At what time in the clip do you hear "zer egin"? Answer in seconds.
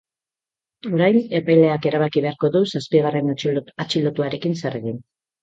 4.65-4.99